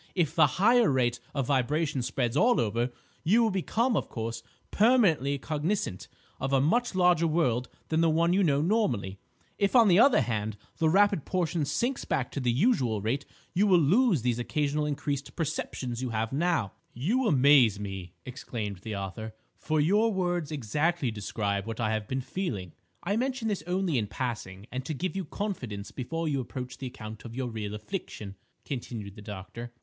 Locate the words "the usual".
12.39-12.99